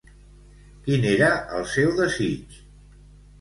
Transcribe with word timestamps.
Quin 0.87 1.05
era 1.09 1.27
el 1.59 1.67
seu 1.75 1.93
desig? 2.01 2.59